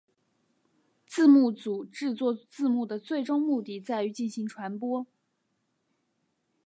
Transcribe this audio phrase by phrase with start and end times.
[1.05, 5.05] 字幕组制作字幕的最终目的在于进行传播。